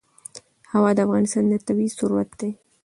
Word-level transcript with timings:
هوا 0.71 0.91
د 0.95 0.99
افغانستان 1.05 1.45
طبعي 1.67 1.87
ثروت 1.97 2.29
دی. 2.39 2.51